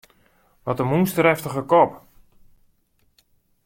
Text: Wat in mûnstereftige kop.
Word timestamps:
Wat 0.65 0.79
in 0.83 0.89
mûnstereftige 0.91 1.63
kop. 1.71 1.91